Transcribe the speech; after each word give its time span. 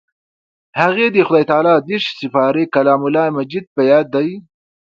هغې 0.79 1.07
د 1.11 1.17
خدای 1.27 1.43
تعالی 1.51 1.75
دېرش 1.89 2.05
سپارې 2.19 2.63
کلام 2.75 3.01
الله 3.07 3.25
مجيد 3.37 3.65
په 3.75 3.81
ياد 3.91 4.05
دی. 4.15 4.27